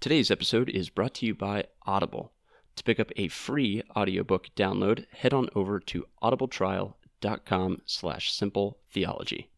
[0.00, 2.32] Today's episode is brought to you by Audible.
[2.76, 9.49] To pick up a free audiobook download, head on over to audibletrial.com slash simple theology.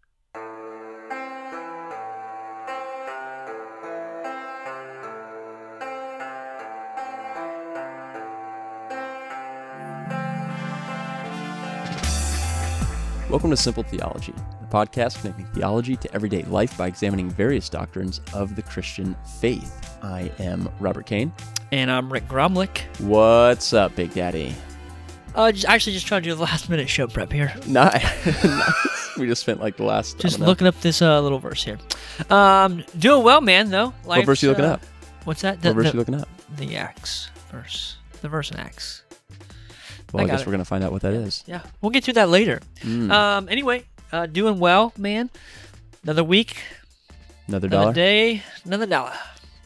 [13.32, 18.20] Welcome to Simple Theology, a podcast connecting theology to everyday life by examining various doctrines
[18.34, 19.96] of the Christian faith.
[20.02, 21.32] I am Robert Kane.
[21.72, 22.82] And I'm Rick Gromlick.
[23.00, 24.54] What's up, Big Daddy?
[25.34, 27.54] Uh, just, actually, just trying to do the last minute show prep here.
[27.66, 28.04] Nice.
[28.44, 29.16] nice.
[29.16, 30.18] We just spent like the last.
[30.18, 31.78] Just looking up this uh, little verse here.
[32.28, 33.70] Um, doing well, man.
[33.70, 33.94] Though.
[34.04, 34.82] What verse are you looking uh, up?
[35.24, 35.64] What's that?
[35.64, 36.28] What verse the, you looking up?
[36.58, 37.96] the Acts verse.
[38.20, 39.04] The verse in Acts.
[40.12, 40.46] Well, I I, guess it.
[40.46, 41.42] we're gonna find out what that is.
[41.46, 42.60] Yeah, we'll get to that later.
[42.80, 43.10] Mm.
[43.10, 45.30] Um, anyway, uh, doing well, man.
[46.02, 46.56] Another week,
[47.48, 47.92] Another another dollar.
[47.92, 49.12] day, another dollar.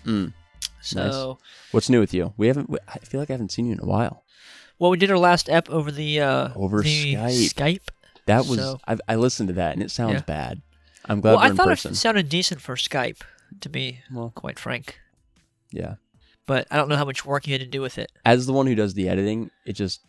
[0.05, 0.32] Mm.
[0.80, 1.38] So,
[1.72, 2.32] What's new with you?
[2.36, 2.70] We haven't.
[2.88, 4.22] I feel like I haven't seen you in a while.
[4.78, 7.55] well, we did our last ep over the uh, Over the Skype.
[7.55, 7.89] Skype.
[8.27, 8.58] That was.
[8.58, 10.20] So- I, I listened to that and it sounds Yeah.
[10.22, 10.62] bad.
[11.08, 11.92] I'm glad Well, I thought person.
[11.92, 13.20] it sounded decent for Skype,
[13.61, 14.98] to be Well, quite frank.
[15.70, 15.94] yeah.
[16.47, 18.11] But I don't know how much work you had to do with it.
[18.24, 20.00] As the one who does the editing, it just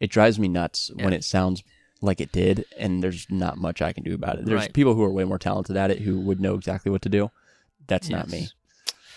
[0.00, 1.62] it drives me nuts when it sounds
[2.00, 4.44] like it did, and there's not much I can do about it.
[4.44, 4.72] There's Right.
[4.72, 7.30] people who are way more talented at it who would know exactly what to do.
[7.86, 8.48] That's not me.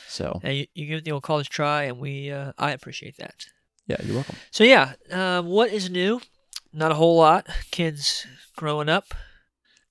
[0.08, 3.46] So Yeah, you, you give the old college try, and we uh, I appreciate that.
[3.88, 4.36] yeah, you're welcome.
[4.52, 6.22] So yeah, um, what is new?
[6.74, 7.48] Not a whole lot.
[7.72, 8.26] Kids
[8.56, 9.14] growing up,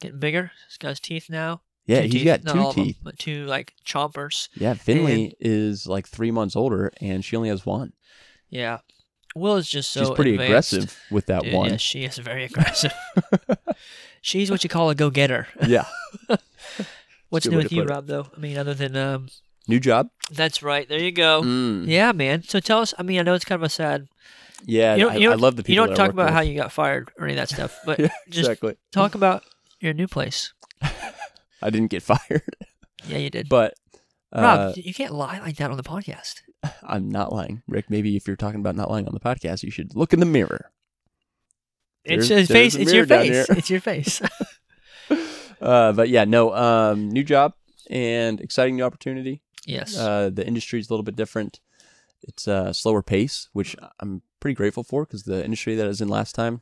[0.00, 0.52] getting bigger.
[0.68, 1.62] This guy's teeth now.
[1.86, 2.24] Yeah, Two he's teeth.
[2.24, 2.98] got Not two all of 'em, teeth.
[3.02, 4.48] but two like chompers.
[4.54, 7.92] Yeah, Finley is like three months older, and she only has one.
[8.48, 8.78] Yeah,
[9.36, 10.00] Will is just so.
[10.00, 10.72] She's pretty advanced.
[10.72, 11.70] aggressive with that Dude, one.
[11.70, 12.92] Yeah, she is very aggressive.
[14.22, 15.46] She's what you call a go-getter.
[15.66, 15.84] yeah.
[17.28, 17.90] What's new with you, it.
[17.90, 18.06] Rob?
[18.06, 19.28] Though I mean, other than um,
[19.68, 20.08] New job.
[20.30, 20.88] that's right.
[20.88, 21.42] There you go.
[21.42, 21.86] Mm.
[21.86, 22.42] Yeah, man.
[22.42, 22.94] So tell us.
[22.98, 24.08] I mean, I know it's kind of a sad.
[24.64, 25.82] Yeah, You don't, I, you I love the people.
[25.82, 26.34] You don't talk about with.
[26.34, 28.76] how you got fired or any of that stuff, but Yeah, just exactly.
[28.90, 29.42] talk about
[29.80, 30.52] your new place.
[31.62, 32.56] I didn't get fired,
[33.06, 33.48] Yeah, you did.
[33.48, 33.74] but
[34.32, 36.40] uh, Rob, you can't lie like that on the podcast.
[36.82, 37.90] I'm not lying, Rick.
[37.90, 40.26] Maybe if you're talking about not lying on the podcast, you should look in the
[40.26, 40.70] mirror.
[42.04, 42.74] It's There's- his face.
[42.74, 43.48] It's your face.
[43.50, 44.22] It's your face.
[45.60, 47.54] Uh, but yeah, no, um, new job
[47.88, 49.42] and exciting new opportunity.
[49.64, 49.96] yes.
[49.96, 51.60] Uh, the is a little bit different.
[52.22, 56.00] It's a slower pace, which I'm pretty grateful for because the industry that I was
[56.00, 56.60] in last time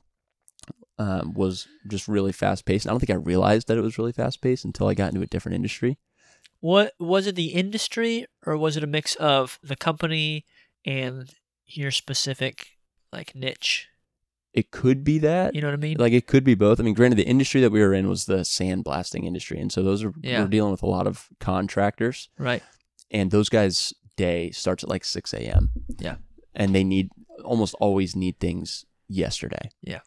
[0.99, 2.87] um, was just really fast paced.
[2.87, 5.23] I don't think I realized that it was really fast paced until I got into
[5.23, 5.99] a different industry.
[6.65, 7.35] What was it?
[7.35, 10.47] The industry, or was it a mix of the company
[10.87, 11.29] and
[11.67, 12.69] your specific
[13.13, 13.89] like niche?
[14.55, 15.55] It could be that.
[15.55, 15.99] You know what I mean?
[15.99, 16.81] Like it could be both.
[16.81, 19.83] I mean, granted, the industry that we were in was the sandblasting industry, and so
[19.83, 20.41] those are Yeah.
[20.41, 22.63] we're dealing with a lot of contractors, right.
[23.11, 25.71] and those guys' day starts at like six a.m.
[25.99, 26.17] Yeah.
[26.55, 27.11] and they need
[27.45, 29.69] almost always need things yesterday.
[29.83, 30.01] Yeah.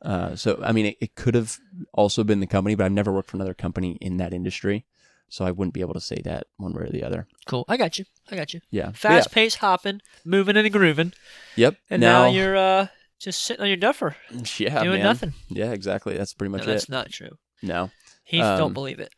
[0.00, 1.58] Uh, so I mean, it, it could have
[1.92, 4.86] also been the company, but I've never worked for another company in that industry,
[5.28, 7.26] so I wouldn't be able to say that one way or the other.
[7.46, 7.64] Cool.
[7.68, 8.04] I got you.
[8.30, 8.60] I got you.
[8.70, 8.92] Yeah.
[8.92, 11.12] Fast pace hopping, moving and grooving,
[11.56, 11.76] Yep.
[11.90, 12.86] and now, you're uh
[13.18, 14.14] just sitting on your duffer
[14.58, 15.04] yeah doing man.
[15.04, 15.32] nothing.
[15.48, 16.16] Yeah, exactly.
[16.16, 16.90] That's pretty No, much that's it.
[16.90, 17.36] not true.
[17.62, 17.90] No.
[18.24, 19.12] Heath, Um, don't believe it.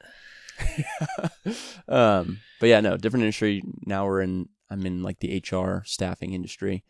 [1.89, 3.63] um, but yeah, no, different industry.
[3.87, 4.49] Now we're in.
[4.71, 6.85] I'm in like the HR staffing industry,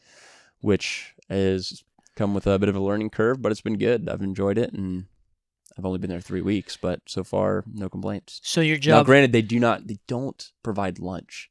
[0.61, 1.83] which has
[2.15, 4.09] come with a bit of a learning curve, but it's been good.
[4.09, 5.07] I've enjoyed it, and
[5.79, 8.41] I've only been there three weeks, but so far no complaints.
[8.43, 8.99] So your job.
[8.99, 9.87] Now, granted, they do not.
[9.87, 11.51] They don't provide lunch.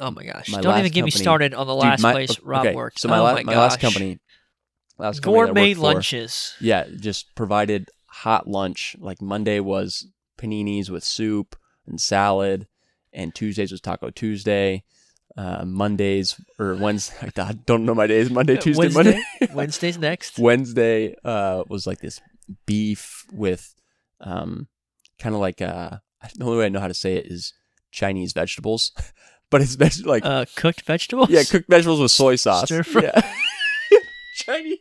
[0.00, 0.50] oh my gosh!
[0.50, 3.00] my don't even get me started on the Dude, last my- place Rob okay, worked.
[3.00, 4.18] So my, oh la- my, my last company,
[4.98, 6.54] last company gourmet worked for, lunches.
[6.60, 8.96] Yeah, just provided hot lunch.
[8.98, 12.66] Like Monday was paninis with soup and salad,
[13.12, 14.84] and Tuesdays was Taco Tuesday.
[15.36, 18.30] Uh, Mondays or Wednesday, I don't know my days.
[18.30, 19.20] Monday, Tuesday, Wednesday?
[19.40, 19.54] Monday.
[19.54, 20.38] Wednesday's next.
[20.38, 22.20] Wednesday uh, was like this
[22.66, 23.74] beef with
[24.20, 24.68] um,
[25.18, 25.98] kind of like uh,
[26.36, 27.52] the only way I know how to say it is
[27.90, 28.92] Chinese vegetables,
[29.50, 31.30] but it's veg- like Uh, cooked vegetables.
[31.30, 32.64] yeah, cooked vegetables with soy sauce.
[32.66, 33.02] Stir fry.
[33.02, 33.32] Yeah.
[34.36, 34.78] Chinese.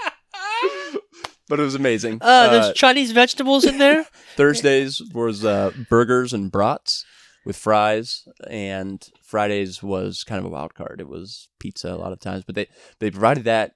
[1.48, 2.18] but it was amazing.
[2.20, 4.06] Uh, there's Uh, Chinese vegetables in there.
[4.36, 7.04] Thursdays was uh, burgers and brats
[7.44, 11.00] with fries, and Fridays was kind of a wild card.
[11.00, 12.66] It was pizza a lot of times, but they
[12.98, 13.74] they provided that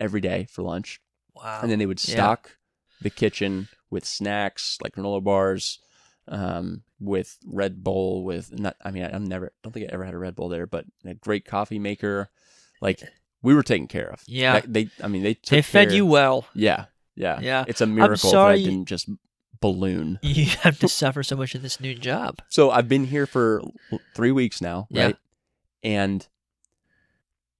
[0.00, 1.00] every day for lunch,
[1.34, 1.60] Wow.
[1.62, 2.56] and then they would stock
[3.02, 5.78] the kitchen with snacks like granola bars,
[6.28, 8.24] um, with Red Bull.
[8.24, 10.48] With not, I mean, I, I'm never don't think I ever had a Red Bull
[10.48, 12.30] there, but a great coffee maker.
[12.80, 13.02] Like
[13.42, 14.22] we were taken care of.
[14.26, 14.60] Yeah.
[14.60, 14.88] That- they.
[15.02, 16.46] I mean, they took they fed care- you well.
[16.54, 17.64] Yeah, yeah, Yeah.
[17.68, 19.08] It's a miracle that I didn't just
[19.60, 20.18] balloon.
[20.22, 22.40] You have to suffer so much in this new job.
[22.48, 23.62] So I've been here for
[24.14, 25.04] three weeks now, Yeah.
[25.06, 25.16] right?
[25.84, 26.26] and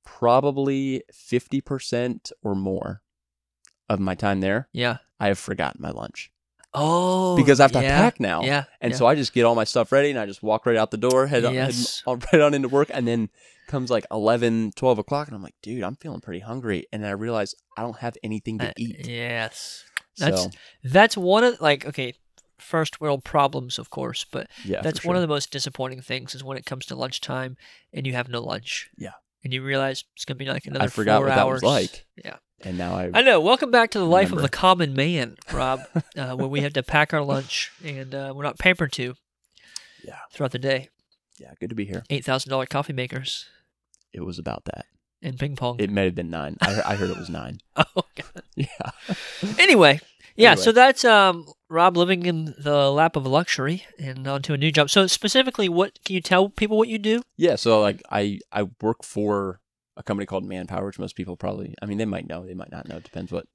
[0.05, 3.03] probably 50% or more
[3.93, 4.99] of my time there, Yeah.
[5.21, 6.31] I have forgotten my lunch.
[6.75, 7.37] Oh.
[7.37, 8.43] Because I have to yeah, pack now.
[8.43, 8.65] Yeah.
[8.81, 8.97] And yeah.
[8.99, 10.97] so I just get all my stuff ready and I just walk right out the
[10.97, 11.75] door, head, on, head
[12.07, 12.91] on, right on into work.
[12.93, 13.29] And then
[13.69, 15.29] comes like 11, 12 o'clock.
[15.29, 16.87] And I'm like, dude, I'm feeling pretty hungry.
[16.93, 19.07] And I realize I don't have anything to Uh, eat.
[19.07, 19.85] Yes.
[20.19, 20.51] That's so,
[20.85, 22.15] that's one of like okay,
[22.59, 24.83] first world problems, of course, but yeah.
[24.83, 27.57] that's one of the most disappointing things is when it comes to lunchtime
[27.95, 28.91] and you have no lunch.
[28.97, 29.13] Yeah.
[29.45, 31.61] And you realize it's gonna be like another I forgot four what hours.
[31.61, 32.07] that was like.
[32.23, 32.37] Yeah.
[32.65, 33.41] And now I, I know.
[33.41, 35.81] Welcome back to the life of the common man, Rob,
[36.17, 39.15] uh, where we have to pack our lunch and uh, we're not pampered to.
[40.05, 40.19] Yeah.
[40.33, 40.89] Throughout the day,
[41.39, 42.05] yeah, good to be here.
[42.11, 43.47] eight thousand dollar coffee makers
[44.13, 44.87] It was about that.
[45.23, 45.77] and ping pong.
[45.81, 46.57] It may have been nine.
[46.61, 47.59] I, heard- I heard it was nine.
[47.77, 48.43] oh, God.
[48.55, 48.67] Yeah.
[49.59, 49.99] Anyway,
[50.37, 50.51] yeah.
[50.53, 50.63] Anyway.
[50.63, 54.91] So that's um, Rob living in the lap of luxury and onto a new job.
[54.91, 57.23] So specifically, what can you tell people what you do?
[57.37, 59.59] Yeah, so like I I work for
[59.97, 62.73] a company called Manpower, which most people probably I mean they might know, they might
[62.73, 62.97] not know.
[62.97, 63.47] It depends what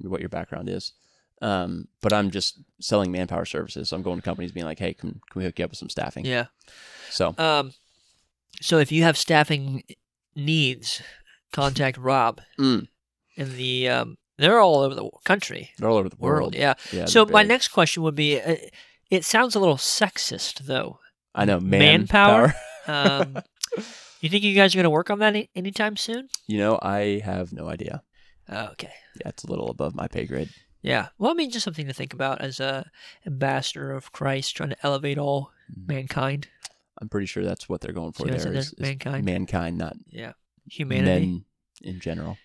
[0.00, 0.92] what your background is.
[1.40, 3.88] Um, but I'm just selling manpower services.
[3.88, 5.78] So I'm going to companies being like, hey, can, can we hook you up with
[5.78, 6.24] some staffing?
[6.24, 6.46] Yeah.
[7.10, 7.74] So Um,
[8.60, 9.84] so if you have staffing
[10.34, 11.00] needs,
[11.52, 12.40] contact Rob.
[12.58, 12.88] Mm.
[13.36, 16.40] In the um, they're all over the country, they're all over the world.
[16.40, 16.54] world.
[16.56, 16.74] Yeah.
[16.92, 17.48] Yeah, so my big.
[17.48, 18.56] next question would be: uh,
[19.10, 20.98] It sounds a little sexist, though.
[21.36, 22.54] I know manpower?
[22.86, 23.22] manpower.
[23.26, 23.42] Um,
[24.20, 26.28] you think you guys are going to work on that any- anytime soon?
[26.46, 28.02] you know, I have no idea.
[28.50, 28.92] Okay.
[29.20, 30.50] Yeah, it's a little above my pay grade.
[30.82, 31.08] Yeah.
[31.18, 32.90] Well, I mean, just something to think about as a
[33.26, 35.88] ambassador of Christ, trying to elevate all Mm.
[35.88, 36.48] mankind.
[37.00, 38.40] I'm pretty sure that's what they're going for See there.
[38.40, 38.52] there?
[38.54, 39.24] is- is Mankind.
[39.24, 40.32] mankind, not Yeah.
[40.70, 41.26] Humanity.
[41.26, 41.44] men
[41.82, 42.38] in general.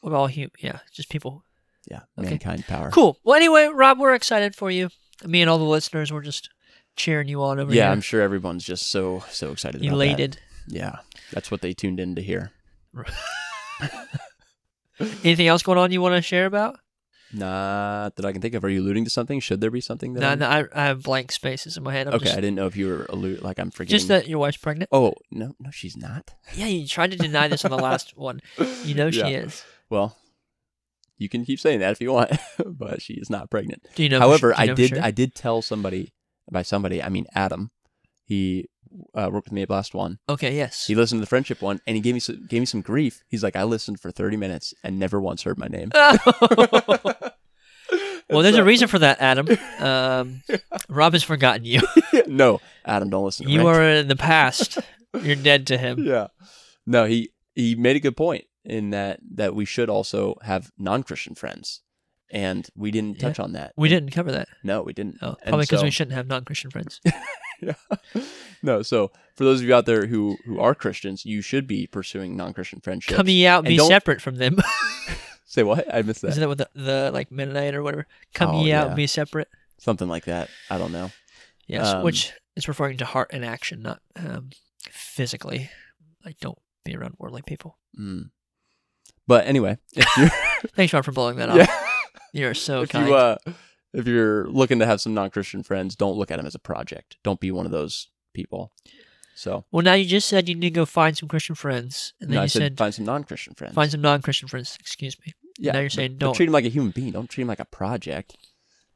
[0.00, 1.44] What about all hum- Yeah, just people.
[1.90, 2.30] Yeah, Okay.
[2.30, 2.90] mankind power.
[2.90, 3.18] Cool.
[3.24, 4.90] Well, anyway, Rob, we're excited for you.
[5.24, 6.50] Me and all the listeners, we're just
[6.96, 7.84] cheering you on over Yeah, here.
[7.84, 9.80] Yeah, I'm sure everyone's just so so excited.
[9.82, 9.94] about that.
[9.94, 10.38] elated.
[10.68, 10.96] Yeah,
[11.32, 12.50] that's what they tuned in to hear.
[15.24, 16.78] Anything else going on you want to share about?
[17.32, 18.62] Not that I can think of.
[18.62, 19.40] Are you alluding to something?
[19.40, 20.20] Should there be something that?
[20.20, 22.06] No, I'm- no, I, I have blank spaces in my head.
[22.06, 23.96] I'm okay, just, I didn't know if you were allude like I'm forgetting.
[23.98, 24.88] just that your wife's pregnant.
[24.92, 26.34] Oh no, no, she's not.
[26.54, 28.40] Yeah, you tried to deny this on the last one.
[28.84, 29.26] You know she Yeah.
[29.28, 29.64] is.
[29.90, 30.16] Well,
[31.18, 32.30] you can keep saying that if you want,
[32.64, 33.84] but she is not pregnant.
[33.96, 34.20] Do you know?
[34.20, 34.88] However, su- do you I know for did.
[34.90, 35.02] sure?
[35.02, 36.12] I did tell somebody.
[36.50, 37.70] By somebody, I mean Adam.
[38.22, 38.68] He
[39.14, 40.18] uh, worked with me at Blast One.
[40.28, 40.54] Okay.
[40.56, 40.86] Yes.
[40.86, 43.22] He listened to the friendship one, and he gave me some, gave me some grief.
[43.28, 45.90] He's like, I listened for thirty minutes and never once heard my name.
[45.94, 47.32] well,
[48.42, 49.48] there's a reason for that, Adam.
[49.84, 50.42] Um,
[50.88, 51.80] Rob has forgotten you.
[52.26, 53.44] no, Adam, don't listen.
[53.46, 53.66] to You Rick.
[53.76, 54.78] are in the past.
[55.20, 55.98] You're dead to him.
[56.04, 56.28] yeah.
[56.86, 61.34] No, he he made a good point in that that we should also have non-Christian
[61.34, 61.82] friends,
[62.30, 63.72] and we didn't touch on that.
[63.76, 64.48] We didn't cover that.
[64.62, 65.18] No, we didn't.
[65.20, 67.00] Oh, probably because so- we shouldn't have non-Christian friends.
[68.14, 68.22] yeah.
[68.62, 71.86] No, so for those of you out there who who are Christians, you should be
[71.86, 73.16] pursuing non-Christian friendships.
[73.16, 74.56] Come ye out, And be don't- separate from them.
[75.46, 75.92] Say what?
[75.94, 76.28] I missed that.
[76.28, 78.06] Isn't that what the, the like Mennonite or whatever?
[78.34, 78.94] Come Oh, ye out, yeah.
[78.94, 79.48] be separate.
[79.78, 80.48] Something like that.
[80.70, 81.10] I don't know.
[81.66, 84.50] Yes, Um, which is referring to heart and action, not um,
[84.90, 85.70] physically.
[86.24, 87.78] Like, don't be around worldly people.
[87.98, 88.30] Mm.
[89.26, 90.28] But anyway, if you're
[90.74, 91.56] Thanks, Ron, for blowing that off.
[91.56, 91.66] yeah,
[92.32, 93.08] You're so if kind.
[93.08, 93.36] you uh,
[93.94, 97.16] if you're looking to have some non-Christian friends, don't look at them as a project.
[97.22, 98.72] Don't be one of those people.
[99.36, 102.30] So well, now you just said you need to go find some Christian friends, and
[102.30, 103.74] then no, I you said, said, find some non-Christian friends.
[103.74, 104.76] find some non-Christian friends.
[104.78, 105.32] Excuse me.
[105.58, 106.34] yeah, now you're saying don't.
[106.34, 107.12] treat them like a human being.
[107.12, 108.36] Don't treat them like a project.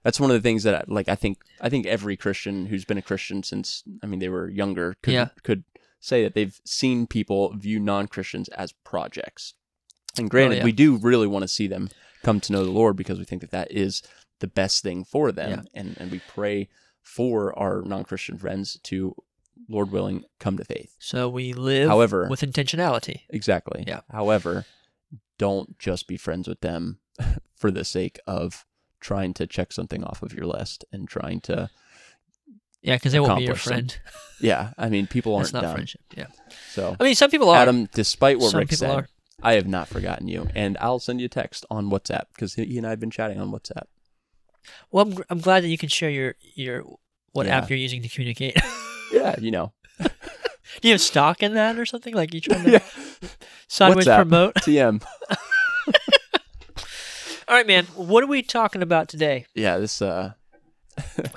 [0.05, 2.85] That's one of the things that I, like I think I think every Christian who's
[2.85, 5.29] been a Christian since I mean they were younger could Yeah.
[5.43, 5.65] could
[6.01, 9.55] say that they've seen people view non-Christians as projects.
[10.17, 10.65] And granted, Oh, yeah.
[10.65, 11.89] we do really want to see them
[12.23, 14.03] come to know the Lord because we think that that is
[14.41, 15.81] the best thing for them, Yeah.
[15.81, 16.69] and and we pray
[17.03, 19.15] for our non-Christian friends to,
[19.69, 20.95] Lord willing, come to faith.
[20.99, 23.23] So we live However, with intentionality.
[23.31, 23.85] Exactly.
[23.87, 24.01] Yeah.
[24.11, 24.67] However,
[25.39, 26.99] don't just be friends with them
[27.57, 28.67] for the sake of
[29.01, 31.71] trying to check something off of your list and trying to.
[32.83, 33.99] Yeah, because they won't be your accomplish some- friend.
[34.41, 35.75] Yeah, I mean, people aren't That's not dumb.
[35.75, 36.01] friendship.
[36.17, 36.27] Yeah.
[36.71, 37.57] So, I mean, some people are.
[37.57, 39.09] Adam, despite what some Rick said, are.
[39.43, 42.79] I have not forgotten you, and I'll send you a text on WhatsApp because he
[42.79, 43.87] and I have been chatting on WhatsApp.
[44.91, 46.83] Well, I'm, I'm glad that you can share your your
[47.33, 47.59] what Yeah.
[47.59, 48.57] app you're using to communicate.
[49.11, 50.09] Yeah, you know, Do
[50.83, 52.13] you have stock in that or something?
[52.13, 53.29] Like you trying to yeah,
[53.69, 54.17] sideways WhatsApp.
[54.17, 54.55] promote?
[54.57, 55.03] TM.
[57.49, 57.87] All right, man.
[57.97, 59.47] What are we talking about today?
[59.55, 60.33] Yeah, this uh,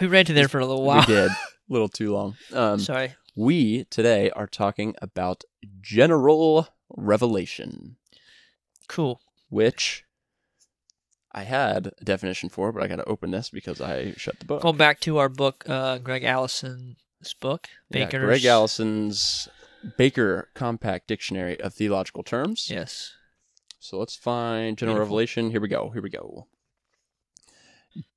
[0.02, 1.00] We ran to there for a little while.
[1.08, 1.36] we did a
[1.70, 2.36] little too long.
[2.52, 3.14] Um, Sorry.
[3.38, 5.46] we today are talking about
[5.80, 7.96] general revelation.
[8.90, 9.22] Cool.
[9.50, 10.04] which
[11.34, 14.46] I had a definition for, but I got to open this because I shut the
[14.46, 14.62] book.
[14.64, 19.48] Going back to our book, uh, Greg Allison's book, Yeah, Greg Allison's
[19.98, 22.70] Baker Compact Dictionary of Theological Terms.
[22.70, 23.14] Yes.
[23.80, 25.06] So let's find general Beautiful.
[25.16, 25.52] revelation.
[25.52, 25.90] Here we go.
[25.90, 26.48] Here we go.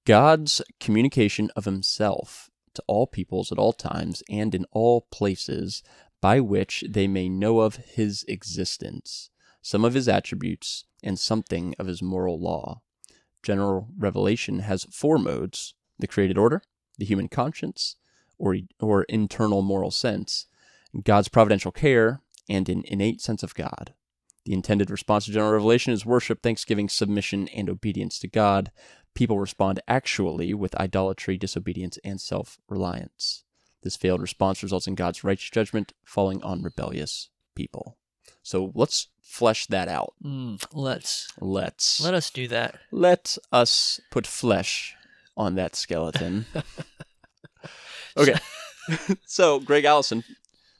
[0.04, 5.82] God's communication of himself to all peoples at all times and in all places
[6.20, 9.30] by which they may know of his existence,
[9.62, 12.82] some of his attributes, and something of his moral law.
[13.44, 16.62] General revelation has four modes the created order,
[16.98, 17.96] the human conscience,
[18.38, 20.46] or, or internal moral sense,
[21.04, 23.94] God's providential care, and an innate sense of God.
[24.44, 28.70] The intended response to general revelation is worship, thanksgiving, submission, and obedience to God.
[29.14, 33.44] People respond actually with idolatry, disobedience, and self reliance.
[33.82, 37.96] This failed response results in God's righteous judgment falling on rebellious people.
[38.44, 40.14] So let's flesh that out.
[40.24, 42.78] Mm, let's Let's let us do that.
[42.92, 44.94] let us put flesh
[45.36, 46.46] on that skeleton.
[48.16, 48.36] okay.
[49.26, 50.22] so Greg Allison,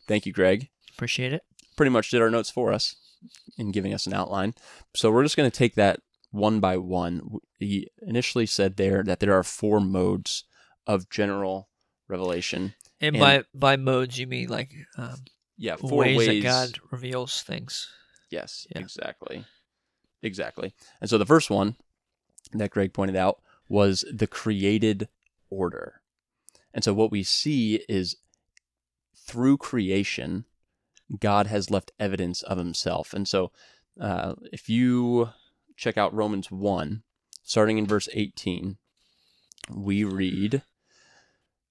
[0.06, 0.68] thank you, Greg.
[0.94, 1.42] Appreciate it.
[1.76, 2.94] pretty much did our notes for us
[3.58, 4.54] in giving us an outline.
[4.94, 7.38] So we're just going to take that one by one.
[7.58, 10.44] He initially said there that there are four modes
[10.86, 11.68] of general
[12.08, 12.74] revelation.
[13.00, 15.24] And, And- by by modes, you mean like um,
[15.56, 16.42] Yeah, four ways, ways.
[16.42, 17.88] that God reveals things.
[18.30, 18.80] Yes, Yeah.
[18.80, 19.44] exactly.
[20.22, 20.74] Exactly.
[21.00, 21.76] And so the first one
[22.52, 25.08] that Greg pointed out was the created
[25.50, 26.00] order.
[26.72, 28.16] And so what we see is
[29.16, 30.44] through creation,
[31.20, 33.12] God has left evidence of himself.
[33.14, 33.52] And so
[34.00, 35.30] uh, if you
[35.76, 37.02] check out Romans 1,
[37.42, 38.78] starting in verse 18,
[39.70, 40.62] we read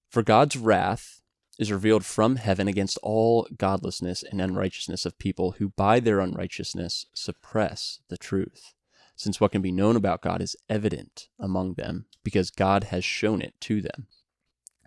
[0.08, 1.20] For God's wrath
[1.58, 7.06] is revealed from heaven against all godlessness and unrighteousness of people who by their unrighteousness
[7.14, 8.74] suppress the truth.
[9.16, 13.40] Since what can be known about God is evident among them, because God has shown
[13.40, 14.08] it to them.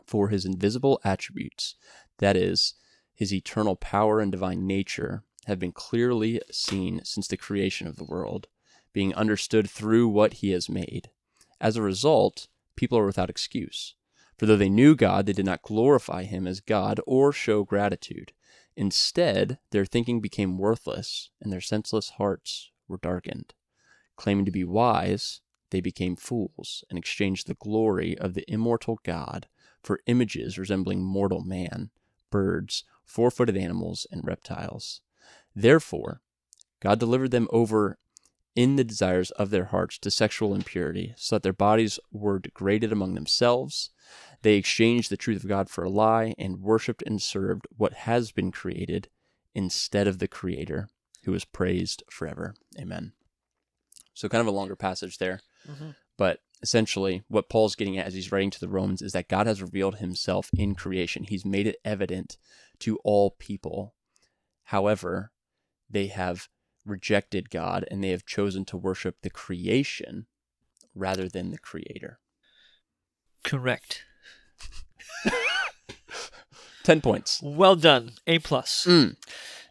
[0.05, 1.75] For his invisible attributes,
[2.17, 2.73] that is,
[3.15, 8.03] his eternal power and divine nature, have been clearly seen since the creation of the
[8.03, 8.47] world,
[8.91, 11.09] being understood through what he has made.
[11.61, 13.95] As a result, people are without excuse.
[14.37, 18.33] For though they knew God, they did not glorify him as God or show gratitude.
[18.75, 23.53] Instead, their thinking became worthless, and their senseless hearts were darkened.
[24.15, 25.41] Claiming to be wise,
[25.71, 29.47] they became fools and exchanged the glory of the immortal God
[29.81, 31.89] for images resembling mortal man,
[32.29, 35.01] birds, four footed animals, and reptiles.
[35.55, 36.21] Therefore,
[36.79, 37.97] God delivered them over
[38.57, 42.91] in the desires of their hearts to sexual impurity, so that their bodies were degraded
[42.91, 43.91] among themselves.
[44.41, 48.31] They exchanged the truth of God for a lie and worshiped and served what has
[48.31, 49.09] been created
[49.53, 50.89] instead of the Creator,
[51.23, 52.55] who is praised forever.
[52.79, 53.13] Amen.
[54.15, 55.41] So, kind of a longer passage there.
[55.67, 55.95] Mhm.
[56.17, 59.45] But essentially, what Paul's getting at as he's writing to the Romans is that God
[59.45, 61.25] has revealed himself in creation.
[61.25, 62.37] He's made it evident
[62.79, 63.93] to all people.
[64.63, 65.31] However,
[65.87, 66.49] they have
[66.87, 70.27] rejected God and they have chosen to worship the creation
[70.95, 72.19] rather than the creator.
[73.43, 74.03] Correct.
[76.83, 77.41] 10 points.
[77.43, 78.11] Well done.
[78.25, 78.85] A plus.
[78.87, 79.15] Mm.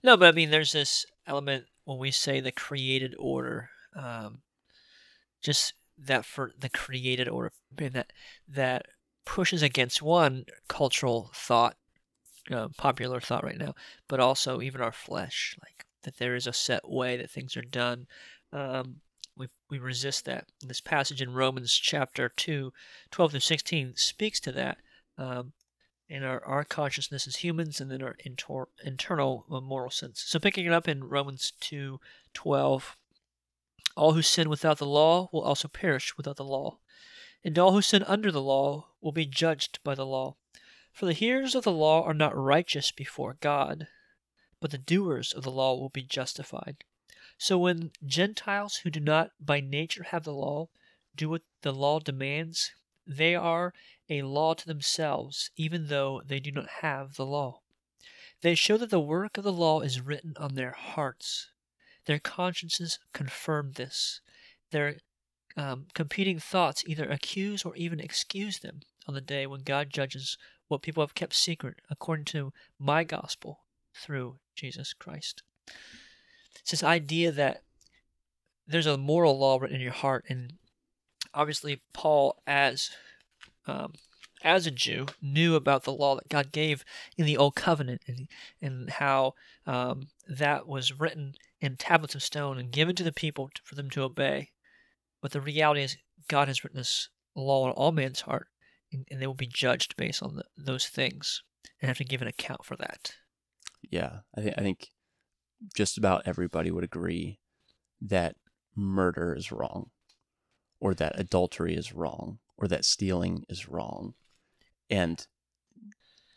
[0.02, 4.42] No, but I mean, there's this element when we say the created order, um,
[5.40, 8.12] just that for the created order, that
[8.48, 8.86] that
[9.24, 11.76] pushes against one cultural thought,
[12.50, 13.74] uh, popular thought right now,
[14.08, 17.62] but also even our flesh, like that there is a set way that things are
[17.62, 18.06] done.
[18.52, 19.00] Um,
[19.36, 20.46] we we resist that.
[20.62, 22.72] This passage in Romans chapter 2,
[23.10, 24.78] 12 through 16 speaks to that.
[25.18, 25.52] Um,
[26.08, 30.22] in our, our consciousness as humans and then our intor- internal moral sense.
[30.24, 32.96] So picking it up in Romans 2:12,
[33.96, 36.78] all who sin without the law will also perish without the law,
[37.42, 40.36] and all who sin under the law will be judged by the law.
[40.92, 43.88] For the hearers of the law are not righteous before God,
[44.60, 46.84] but the doers of the law will be justified.
[47.38, 50.68] So when Gentiles who do not by nature have the law
[51.14, 52.72] do what the law demands,
[53.06, 53.74] they are
[54.08, 57.60] a law to themselves, even though they do not have the law.
[58.42, 61.50] They show that the work of the law is written on their hearts.
[62.04, 64.20] Their consciences confirm this.
[64.70, 64.96] Their
[65.56, 70.36] um, competing thoughts either accuse or even excuse them on the day when God judges
[70.68, 73.60] what people have kept secret according to my gospel
[73.94, 75.42] through Jesus Christ.
[76.60, 77.62] It's this idea that
[78.66, 80.54] there's a moral law written in your heart, and
[81.32, 82.90] obviously, Paul, as
[83.66, 83.92] um,
[84.42, 86.84] as a Jew, knew about the law that God gave
[87.16, 88.28] in the Old Covenant and,
[88.60, 89.34] and how
[89.66, 93.90] um, that was written in tablets of stone and given to the people for them
[93.90, 94.50] to obey.
[95.20, 95.96] But the reality is,
[96.28, 98.48] God has written this law on all man's heart,
[98.92, 101.42] and, and they will be judged based on the, those things
[101.80, 103.14] and have to give an account for that.
[103.82, 104.88] Yeah, I think I think
[105.74, 107.38] just about everybody would agree
[108.00, 108.36] that
[108.74, 109.90] murder is wrong,
[110.80, 114.14] or that adultery is wrong, or that stealing is wrong,
[114.90, 115.26] and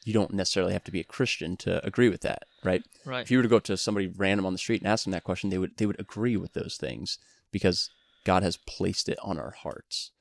[0.05, 2.83] you don't necessarily have to be a Christian to agree with that, right?
[3.05, 3.21] Right.
[3.21, 5.11] If you were to go up to somebody random on the street and ask them
[5.11, 7.19] that question, they would they would agree with those things
[7.51, 7.89] because
[8.25, 10.11] God has placed it on our hearts,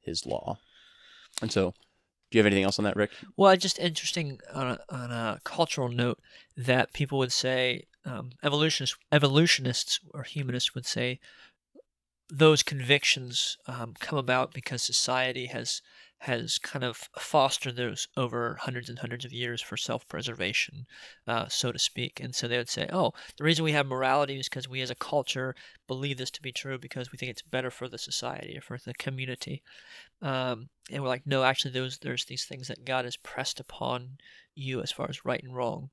[0.00, 0.58] His law.
[1.40, 1.74] And so,
[2.30, 3.10] do you have anything else on that, Rick?
[3.36, 6.18] Well, just interesting on a, on a cultural note
[6.56, 11.20] that people would say um, evolutionists, evolutionists or humanists would say
[12.30, 15.80] those convictions um, come about because society has
[16.20, 20.84] has kind of fostered those over hundreds and hundreds of years for self-preservation,
[21.28, 22.18] uh, so to speak.
[22.20, 24.90] And so they would say, "Oh, the reason we have morality is because we, as
[24.90, 25.54] a culture,
[25.86, 28.78] believe this to be true because we think it's better for the society or for
[28.84, 29.62] the community."
[30.20, 34.18] Um, and we're like, "No, actually, those there's these things that God has pressed upon
[34.54, 35.90] you as far as right and wrong."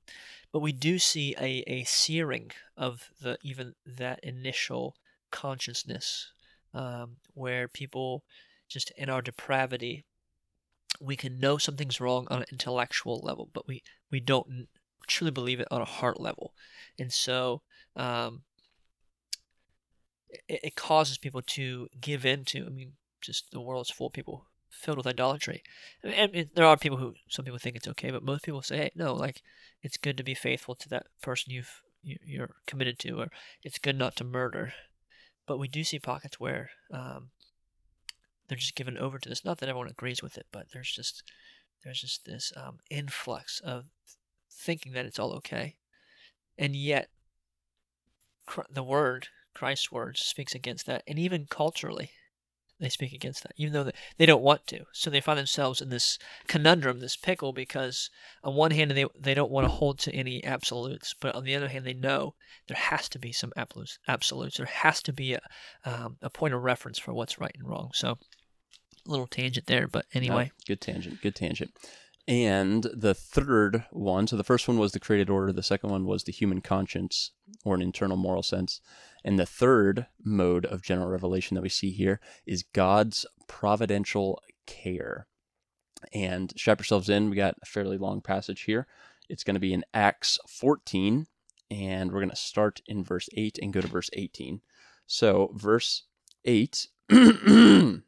[0.52, 4.96] But we do see a, a searing of the even that initial
[5.30, 6.32] consciousness
[6.74, 8.24] um, where people
[8.68, 10.04] just in our depravity
[11.00, 14.68] we can know something's wrong on an intellectual level, but we, we don't
[15.06, 16.52] truly believe it on a heart level.
[16.98, 17.62] And so
[17.94, 18.42] um,
[20.48, 24.08] it, it causes people to give in to, I mean, just the world is full
[24.08, 25.62] of people filled with idolatry.
[26.04, 28.76] I mean, there are people who, some people think it's okay, but most people say,
[28.76, 29.42] hey, no, like,
[29.82, 33.28] it's good to be faithful to that person you've, you're committed to, or
[33.62, 34.72] it's good not to murder.
[35.46, 37.30] But we do see pockets where um,
[38.48, 39.44] they're just given over to this.
[39.44, 41.22] Not that everyone agrees with it, but there's just
[41.84, 43.84] there's just this um, influx of
[44.50, 45.76] thinking that it's all okay,
[46.58, 47.08] and yet
[48.70, 52.10] the word, Christ's word, speaks against that, and even culturally,
[52.78, 54.84] they speak against that, even though they don't want to.
[54.92, 58.10] So they find themselves in this conundrum, this pickle, because
[58.44, 61.54] on one hand they they don't want to hold to any absolutes, but on the
[61.54, 62.34] other hand they know
[62.68, 63.98] there has to be some absolutes.
[64.06, 64.58] Absolutes.
[64.58, 65.40] There has to be a
[65.84, 67.90] um, a point of reference for what's right and wrong.
[67.94, 68.18] So
[69.06, 70.50] little tangent there, but anyway.
[70.52, 71.22] Oh, good tangent.
[71.22, 71.72] Good tangent.
[72.28, 76.06] And the third one, so the first one was the created order, the second one
[76.06, 77.30] was the human conscience
[77.64, 78.80] or an internal moral sense.
[79.24, 85.28] And the third mode of general revelation that we see here is God's providential care.
[86.12, 87.30] And strap yourselves in.
[87.30, 88.86] We got a fairly long passage here.
[89.28, 91.26] It's going to be in Acts 14,
[91.70, 94.60] and we're going to start in verse 8 and go to verse 18.
[95.06, 96.04] So, verse
[96.44, 96.88] 8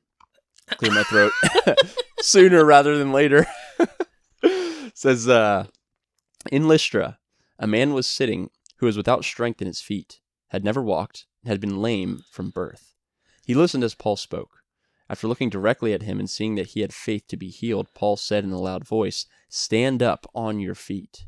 [0.76, 1.32] clear my throat
[2.20, 3.46] sooner rather than later.
[4.94, 5.66] says, uh,
[6.50, 7.18] in Lystra,
[7.58, 11.50] a man was sitting who was without strength in his feet, had never walked, and
[11.50, 12.94] had been lame from birth.
[13.46, 14.58] He listened as Paul spoke.
[15.10, 18.16] After looking directly at him and seeing that he had faith to be healed, Paul
[18.16, 21.24] said in a loud voice, Stand up on your feet.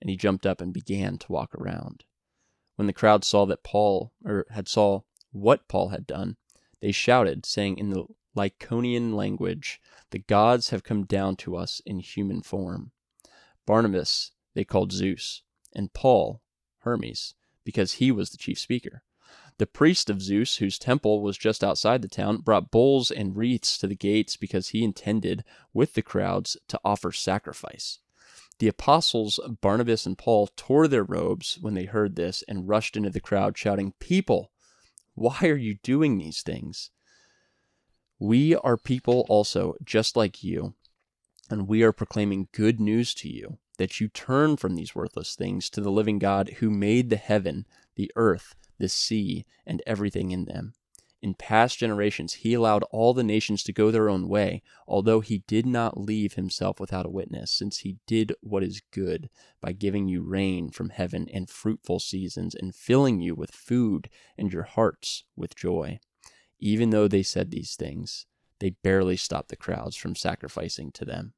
[0.00, 2.04] And he jumped up and began to walk around.
[2.74, 6.36] When the crowd saw that Paul, or had saw what Paul had done,
[6.80, 11.98] they shouted, saying in the Lycaonian language, the gods have come down to us in
[12.00, 12.92] human form.
[13.66, 15.42] Barnabas they called Zeus,
[15.74, 16.42] and Paul
[16.80, 19.02] Hermes, because he was the chief speaker.
[19.58, 23.78] The priest of Zeus, whose temple was just outside the town, brought bulls and wreaths
[23.78, 27.98] to the gates because he intended, with the crowds, to offer sacrifice.
[28.58, 33.10] The apostles Barnabas and Paul tore their robes when they heard this and rushed into
[33.10, 34.52] the crowd, shouting, People,
[35.14, 36.90] why are you doing these things?
[38.24, 40.74] We are people also, just like you,
[41.50, 45.68] and we are proclaiming good news to you that you turn from these worthless things
[45.70, 50.44] to the living God who made the heaven, the earth, the sea, and everything in
[50.44, 50.74] them.
[51.20, 55.38] In past generations, he allowed all the nations to go their own way, although he
[55.48, 59.30] did not leave himself without a witness, since he did what is good
[59.60, 64.08] by giving you rain from heaven and fruitful seasons, and filling you with food
[64.38, 65.98] and your hearts with joy.
[66.62, 68.24] Even though they said these things,
[68.60, 71.34] they barely stopped the crowds from sacrificing to them.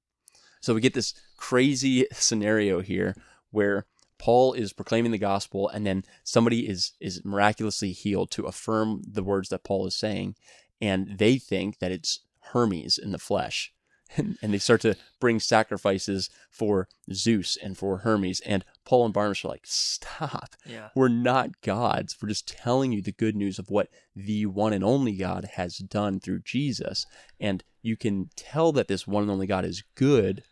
[0.61, 3.17] So we get this crazy scenario here
[3.51, 3.87] where
[4.19, 9.23] Paul is proclaiming the gospel and then somebody is is miraculously healed to affirm the
[9.23, 10.37] words that Paul is saying
[10.81, 12.21] and they think that it's
[12.53, 13.74] Hermes in the flesh
[14.17, 18.41] and, and they start to bring sacrifices for Zeus and for Hermes.
[18.41, 20.57] And Paul and Barnabas are like, stop.
[20.67, 20.89] Yeah.
[20.95, 22.17] We're not gods.
[22.21, 25.79] We're just telling you the good news of what the one and only God has
[25.79, 27.07] done through Jesus.
[27.41, 30.43] And you can tell that this one and only God is good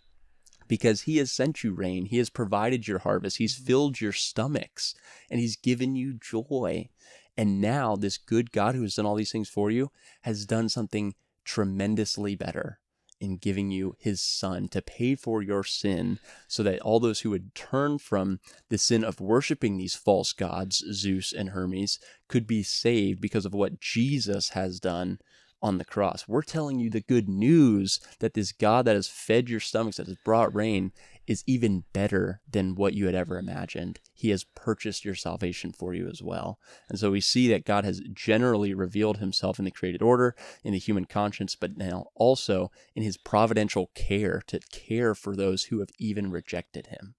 [0.68, 2.06] because he has sent you rain.
[2.06, 3.38] He has provided your harvest.
[3.38, 3.66] He's mm-hmm.
[3.66, 4.94] filled your stomachs
[5.30, 6.88] and he's given you joy.
[7.36, 9.90] And now this good God who has done all these things for you
[10.22, 12.78] has done something tremendously better
[13.22, 17.30] in giving you his son to pay for your sin so that all those who
[17.30, 22.64] would turn from the sin of worshiping these false gods, Zeus and Hermes, could be
[22.64, 25.20] saved because of what Jesus has done
[25.62, 26.26] on the cross.
[26.26, 30.08] We're telling you the good news that this God that has fed your stomachs, that
[30.08, 30.90] has brought rain,
[31.26, 34.00] is even better than what you had ever imagined.
[34.12, 36.58] He has purchased your salvation for you as well.
[36.88, 40.72] And so we see that God has generally revealed himself in the created order, in
[40.72, 45.80] the human conscience, but now also in his providential care to care for those who
[45.80, 47.14] have even rejected him.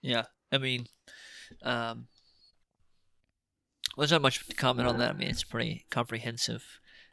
[0.00, 0.24] Yeah.
[0.52, 0.86] I mean,
[1.62, 2.06] um,
[3.96, 5.10] there's not much to comment on that.
[5.10, 6.64] I mean, it's pretty comprehensive.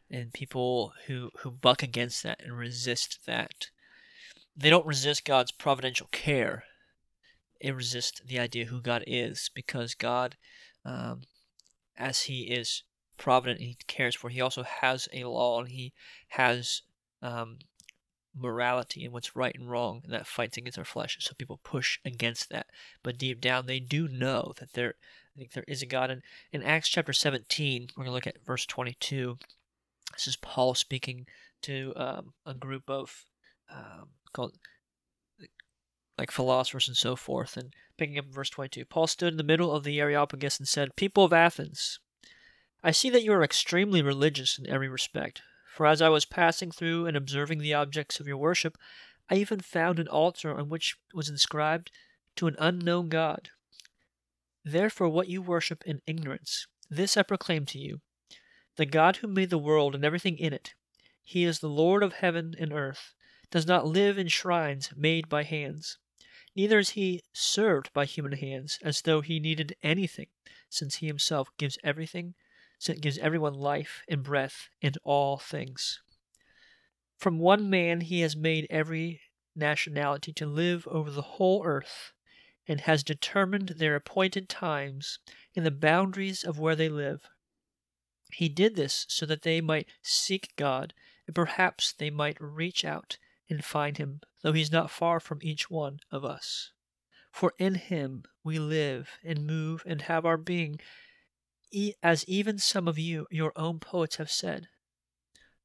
[0.08, 3.70] And people who, who buck against that and resist that
[4.56, 6.64] they don't resist God's providential care.
[7.60, 10.36] They resist the idea who God is because God,
[10.84, 11.22] um,
[11.96, 12.82] as He is
[13.18, 15.92] provident and He cares for, He also has a law and He
[16.28, 16.82] has
[17.22, 17.58] um,
[18.34, 21.16] morality and what's right and wrong, and that fights against our flesh.
[21.20, 22.66] So people push against that,
[23.02, 24.94] but deep down they do know that there.
[25.34, 26.10] I think there is a God.
[26.10, 29.36] And in Acts chapter 17, we're going to look at verse 22.
[30.14, 31.26] This is Paul speaking
[31.60, 33.26] to um, a group of
[33.70, 34.58] um, called
[36.18, 37.56] like philosophers and so forth.
[37.56, 40.96] And picking up verse 22, Paul stood in the middle of the Areopagus and said,
[40.96, 41.98] People of Athens,
[42.82, 45.42] I see that you are extremely religious in every respect.
[45.74, 48.78] For as I was passing through and observing the objects of your worship,
[49.28, 51.90] I even found an altar on which was inscribed
[52.36, 53.50] to an unknown God.
[54.64, 58.00] Therefore, what you worship in ignorance, this I proclaim to you
[58.76, 60.74] the God who made the world and everything in it.
[61.22, 63.14] He is the Lord of heaven and earth
[63.50, 65.98] does not live in shrines made by hands.
[66.54, 70.28] Neither is he served by human hands as though he needed anything,
[70.70, 72.34] since he himself gives everything,
[72.78, 76.00] since gives everyone life and breath and all things.
[77.18, 79.20] From one man he has made every
[79.54, 82.12] nationality to live over the whole earth,
[82.66, 85.18] and has determined their appointed times
[85.54, 87.28] in the boundaries of where they live.
[88.32, 90.94] He did this so that they might seek God,
[91.26, 95.70] and perhaps they might reach out and find him, though he's not far from each
[95.70, 96.72] one of us.
[97.30, 100.80] For in him we live and move and have our being,
[102.02, 104.68] as even some of you, your own poets, have said.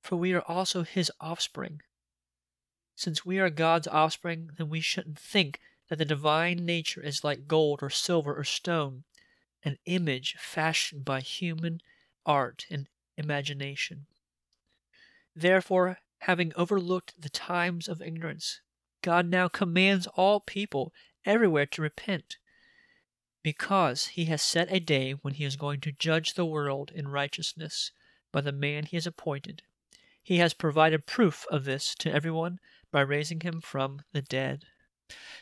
[0.02, 1.82] For we are also his offspring.
[2.96, 7.48] Since we are God's offspring, then we shouldn't think that the divine nature is like
[7.48, 9.04] gold or silver or stone,
[9.64, 11.82] an image fashioned by human
[12.26, 14.08] art and imagination.
[15.36, 18.62] Therefore, having overlooked the times of ignorance,
[19.02, 20.94] God now commands all people
[21.26, 22.38] everywhere to repent,
[23.44, 27.08] because he has set a day when he is going to judge the world in
[27.08, 27.92] righteousness
[28.32, 29.64] by the man he has appointed.
[30.22, 32.60] He has provided proof of this to everyone
[32.92, 34.66] by raising him from the dead.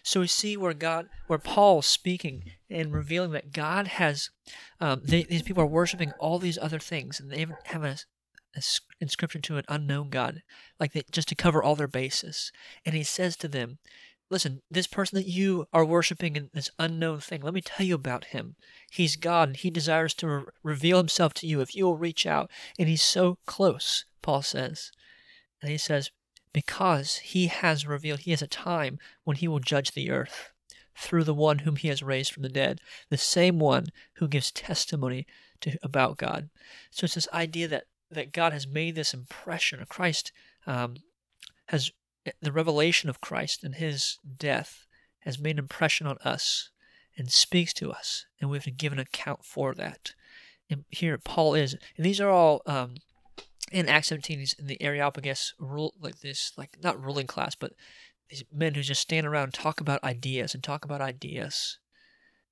[0.02, 4.30] So we see where God, where Paul's speaking and revealing that God has,
[4.80, 8.06] um, they, these people are worshiping all these other things, and they have
[9.00, 10.42] inscription to an unknown God,
[10.80, 12.52] like they, just to cover all their bases.
[12.86, 13.80] And he says to them,
[14.32, 17.96] Listen, this person that you are worshiping in this unknown thing, let me tell you
[17.96, 18.56] about him.
[18.92, 22.28] He's God, and he desires to re- reveal himself to you if you will reach
[22.28, 22.52] out.
[22.78, 24.92] And he's so close, Paul says.
[25.62, 26.12] And he says,
[26.54, 30.52] Because he has revealed, he has a time when he will judge the earth
[30.96, 34.52] through the one whom he has raised from the dead, the same one who gives
[34.52, 35.26] testimony
[35.62, 36.50] to, about God.
[36.92, 40.32] So it's this idea that that God has made this impression of Christ,
[40.66, 40.96] um,
[41.68, 41.92] has
[42.42, 44.86] the revelation of Christ and his death
[45.20, 46.70] has made an impression on us
[47.18, 50.14] and speaks to us, and we have to give an account for that.
[50.70, 52.96] And here Paul is, and these are all um,
[53.72, 57.74] in Acts 17, he's in the Areopagus rule, like this, like not ruling class, but
[58.30, 61.78] these men who just stand around and talk about ideas and talk about ideas.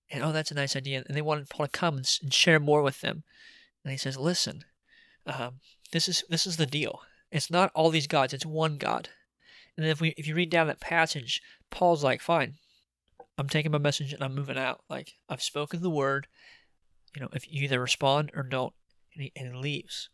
[0.10, 1.04] And oh, that's a nice idea.
[1.08, 3.24] And they wanted Paul to come and share more with them.
[3.84, 4.63] And he says, listen,
[5.28, 5.60] um,
[5.92, 7.02] this is this is the deal.
[7.32, 9.10] It's not all these gods; it's one God.
[9.76, 12.56] And then if we if you read down that passage, Paul's like, "Fine,
[13.38, 14.82] I'm taking my message and I'm moving out.
[14.90, 16.28] Like I've spoken the word.
[17.16, 18.74] You know, if you either respond or don't,"
[19.13, 20.10] and he, and he leaves,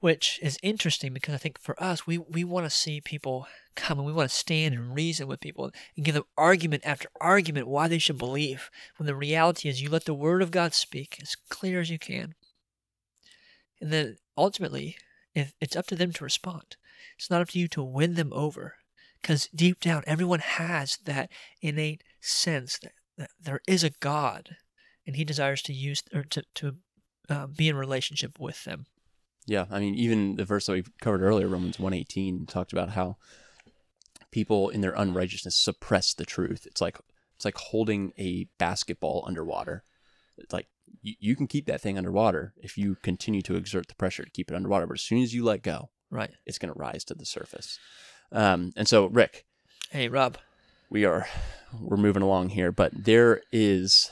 [0.00, 3.98] which is interesting because I think for us, we we want to see people come
[3.98, 7.68] and we want to stand and reason with people and give them argument after argument
[7.68, 8.70] why they should believe.
[8.96, 11.98] When the reality is, you let the word of God speak as clear as you
[11.98, 12.34] can.
[13.80, 14.96] And then ultimately,
[15.34, 16.76] if it's up to them to respond.
[17.16, 18.76] It's not up to you to win them over.
[19.20, 24.56] Because deep down, everyone has that innate sense that, that there is a God,
[25.06, 26.76] and He desires to use or to to
[27.28, 28.86] uh, be in relationship with them.
[29.46, 32.90] Yeah, I mean, even the verse that we covered earlier, Romans one eighteen, talked about
[32.90, 33.18] how
[34.30, 36.66] people in their unrighteousness suppress the truth.
[36.66, 36.98] It's like
[37.36, 39.84] it's like holding a basketball underwater.
[40.38, 40.68] It's like
[41.02, 44.30] you, you can keep that thing underwater if you continue to exert the pressure to
[44.30, 44.86] keep it underwater.
[44.86, 46.30] But as soon as you let go, Right.
[46.46, 47.78] it's going to rise to the surface.
[48.32, 49.44] Um, and so, Rick,
[49.90, 50.38] Hey, Rob.
[50.90, 51.26] we are
[51.80, 54.10] we're moving along here, but there is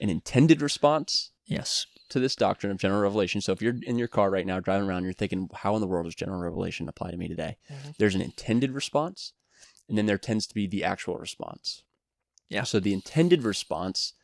[0.00, 1.86] an intended response Yes.
[2.08, 3.40] to this doctrine of general revelation.
[3.40, 5.86] So if you're in your car right now driving around, you're thinking, how in the
[5.86, 7.56] world does general revelation apply to me today?
[7.70, 7.96] Mhm.
[7.98, 9.32] There's an intended response,
[9.88, 11.82] and then there tends to be the actual response.
[12.48, 12.62] Yeah.
[12.64, 14.14] So the intended response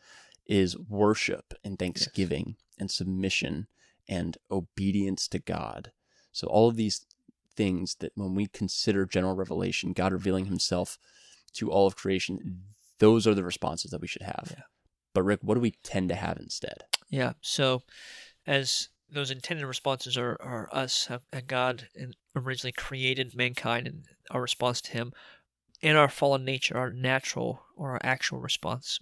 [0.51, 3.69] is worship and thanksgiving and submission
[4.09, 5.93] and obedience to God.
[6.33, 7.07] So all of these
[7.55, 10.99] things that when we consider general revelation, God revealing himself
[11.55, 12.65] to all of creation,
[12.99, 14.49] those are the responses that we should have.
[14.51, 14.65] Yeah.
[15.15, 16.85] But Rick, what do we tend to have instead?
[17.09, 17.35] Yeah.
[17.41, 17.83] So,
[18.47, 24.41] as those intended responses are, are us, how God in- originally created mankind and our
[24.41, 25.13] response to Him.
[25.83, 28.99] In our fallen nature, our natural or our actual response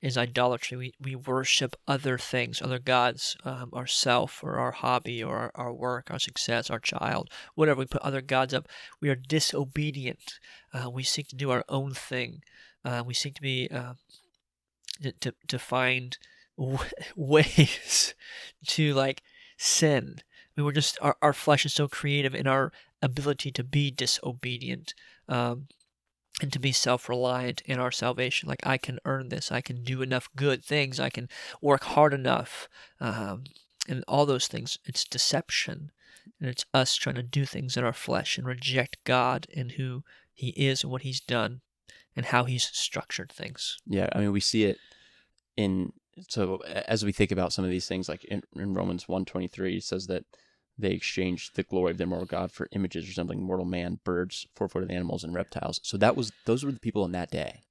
[0.00, 0.78] is idolatry.
[0.78, 5.72] We, we worship other things, other gods, um, ourself or our hobby or our, our
[5.74, 7.80] work, our success, our child, whatever.
[7.80, 8.66] We put other gods up.
[8.98, 10.40] We are disobedient.
[10.72, 12.42] Uh, we seek to do our own thing.
[12.82, 13.94] Uh, we seek to be uh,
[15.20, 16.16] to to find
[16.58, 16.78] w-
[17.16, 18.14] ways
[18.68, 19.22] to like
[19.58, 20.16] sin.
[20.18, 20.22] I
[20.56, 24.94] mean, we're just our, our flesh is so creative in our ability to be disobedient
[25.28, 25.66] um,
[26.42, 28.48] and to be self-reliant in our salvation.
[28.48, 31.28] Like I can earn this, I can do enough good things, I can
[31.60, 32.68] work hard enough,
[33.00, 33.44] um,
[33.88, 34.78] and all those things.
[34.84, 35.90] It's deception,
[36.40, 40.02] and it's us trying to do things in our flesh and reject God and who
[40.34, 41.60] He is and what He's done
[42.14, 43.78] and how He's structured things.
[43.86, 44.78] Yeah, I mean, we see it
[45.56, 45.92] in
[46.28, 49.48] so as we think about some of these things, like in, in Romans one twenty
[49.48, 50.24] three, says that
[50.78, 54.68] they exchanged the glory of their mortal God for images resembling mortal man, birds, four
[54.68, 55.80] footed animals, and reptiles.
[55.82, 57.64] So that was those were the people in that day.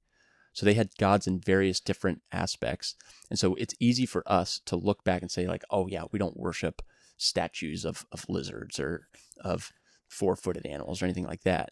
[0.54, 2.96] So they had gods in various different aspects,
[3.30, 6.20] and so it's easy for us to look back and say like, oh yeah, we
[6.20, 6.82] don't worship
[7.18, 9.08] statues of of lizards or
[9.44, 9.72] of
[10.08, 11.72] four footed animals or anything like that.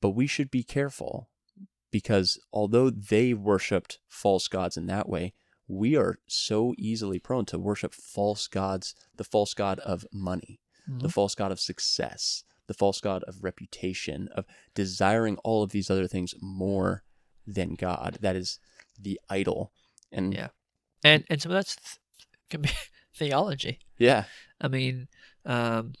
[0.00, 1.28] But we should be careful
[1.90, 5.34] because although they worshiped false gods in that way,
[5.68, 11.08] we are so easily prone to worship false gods, the false god of money, the
[11.08, 16.06] false god of success, the false god of reputation, of desiring all of these other
[16.06, 17.02] things more
[17.46, 18.18] than God.
[18.20, 18.58] That is
[19.00, 19.72] the idol.
[20.12, 20.48] And Yeah.
[21.04, 21.98] and and some of that's th-
[22.50, 22.70] can be
[23.14, 23.80] theology.
[23.98, 24.24] yeah,
[24.60, 25.08] I mean,
[25.44, 25.94] um,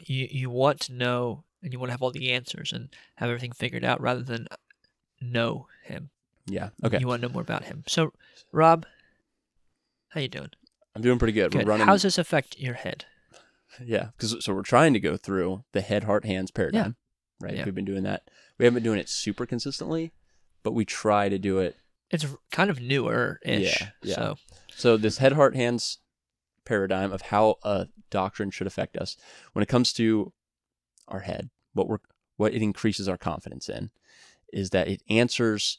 [0.00, 3.28] you you want to know and you want to have all the answers and have
[3.28, 4.46] everything figured out rather than
[5.20, 6.10] know him.
[6.46, 6.70] yeah.
[6.84, 6.98] Okay.
[6.98, 7.84] You want to know more about him.
[7.86, 8.12] So,
[8.50, 8.86] Rob,
[10.12, 10.50] how you doing?
[10.94, 11.52] I'm doing pretty good.
[11.52, 11.64] Good.
[11.64, 13.04] We're running How does this affect your head?
[13.82, 16.94] Yeah, because so we're trying to go through the head, heart, hands paradigm,
[17.40, 17.46] yeah.
[17.46, 17.56] right?
[17.56, 17.64] Yeah.
[17.64, 18.28] We've been doing that.
[18.58, 20.12] We haven't been doing it super consistently,
[20.62, 21.74] but we try to do it.
[22.10, 23.80] It's kind of newer ish.
[23.80, 24.14] Yeah, yeah.
[24.14, 24.36] So,
[24.76, 26.00] So this head, heart, hands
[26.66, 29.16] paradigm of how a doctrine should affect us
[29.54, 30.34] when it comes to
[31.08, 31.98] our head, what we're
[32.36, 33.90] what it increases our confidence in
[34.52, 35.78] is that it answers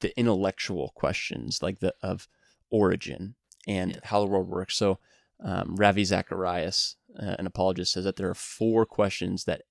[0.00, 2.28] the intellectual questions like the of
[2.70, 3.34] origin
[3.68, 4.00] and Yeah.
[4.04, 4.76] how the world works.
[4.76, 4.98] So
[5.40, 9.62] um, Ravi Zacharias, uh, an apologist, says that there are four questions that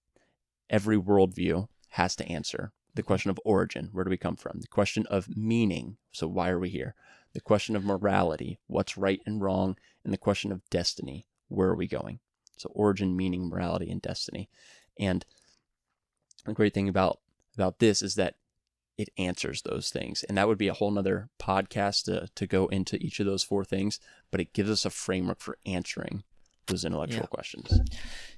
[0.69, 2.71] every worldview has to answer.
[2.95, 4.61] The question of origin, where do we come from?
[4.61, 6.95] The question of meaning, so why are we here?
[7.33, 9.77] The question of morality, what's right and wrong?
[10.03, 12.19] And the question of destiny, where are we going?
[12.57, 14.49] So origin, meaning, morality, and destiny.
[14.97, 15.25] And
[16.45, 17.19] the great thing about
[17.55, 18.35] about this is that
[18.97, 20.23] it answers those things.
[20.23, 23.43] And that would be a whole nother podcast to, to go into each of those
[23.43, 23.99] four things,
[24.31, 26.23] but it gives us a framework for answering
[26.65, 27.27] those intellectual Yeah.
[27.27, 27.79] questions.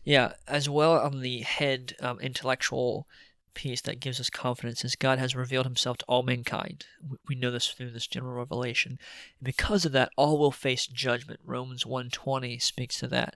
[0.04, 3.08] yeah, as well on the head um, intellectual
[3.56, 6.86] piece that gives us confidence is God has revealed himself to all mankind.
[7.10, 9.00] We- We know this through this general revelation.
[9.40, 11.40] And because of that, all will face judgment.
[11.44, 13.36] Romans 120 speaks to that,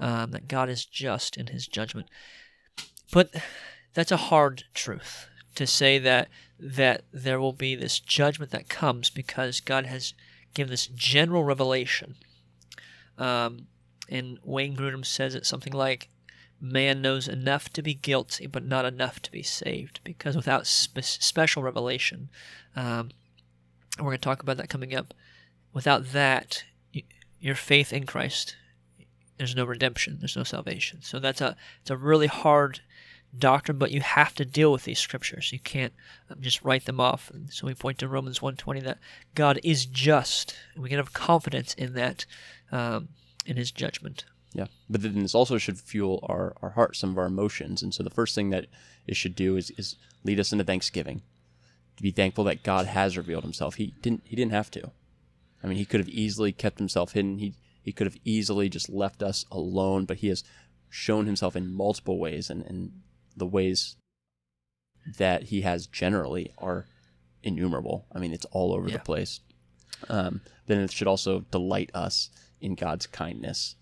[0.00, 2.08] um, that God is just in his judgment.
[3.12, 3.32] But
[3.92, 9.10] that's a hard truth to say that that there will be this judgment that comes
[9.10, 10.14] because God has
[10.54, 12.14] given this general revelation.
[13.18, 13.66] Um,
[14.08, 16.08] and Wayne Grudem says it something like,
[16.60, 21.00] "Man knows enough to be guilty, but not enough to be saved." Because without spe-
[21.02, 22.28] special revelation,
[22.76, 23.10] um,
[23.98, 25.14] we're going to talk about that coming up.
[25.72, 26.64] Without that,
[27.40, 28.56] your faith in Christ,
[29.38, 31.02] there's no redemption, there's no salvation.
[31.02, 32.80] So that's a it's a really hard
[33.38, 35.52] doctrine, but you have to deal with these scriptures.
[35.52, 35.92] You can't
[36.30, 37.30] um, just write them off.
[37.30, 38.98] And so we point to Romans 1:20 that
[39.34, 42.26] God is just, we can have confidence in that,
[42.70, 43.08] um,
[43.46, 44.24] in His judgment.
[44.52, 44.66] Yeah.
[44.88, 47.82] But then this also should fuel our, our heart, some of our emotions.
[47.82, 48.66] And so the first thing that
[49.06, 51.22] it should do is, is lead us into thanksgiving.
[51.96, 53.76] To be thankful that God has revealed himself.
[53.76, 54.90] He didn't he didn't have to.
[55.62, 57.38] I mean he could have easily kept himself hidden.
[57.38, 60.42] He he could have easily just left us alone, but he has
[60.88, 62.92] shown himself in multiple ways and, and
[63.36, 63.96] the ways
[65.18, 66.86] that he has generally are
[67.42, 68.06] innumerable.
[68.12, 68.94] I mean, it's all over Yeah.
[68.98, 69.40] the place.
[70.08, 73.76] Um, then it should also delight us in God's kindness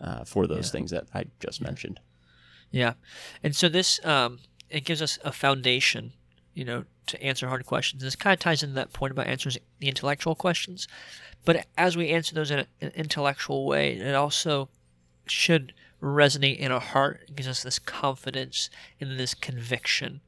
[0.00, 0.72] uh, for those Yeah.
[0.72, 2.00] things that I just mentioned.
[2.70, 2.94] Yeah,
[3.42, 6.14] and so this um, it gives us a foundation,
[6.54, 8.02] you know, to answer hard questions.
[8.02, 10.88] This kind of ties into that point about answering the intellectual questions,
[11.44, 14.70] but as we answer those in an intellectual way, it also
[15.26, 17.30] should resonate in our heart.
[17.34, 18.68] Gives us this confidence
[19.00, 20.20] and this conviction.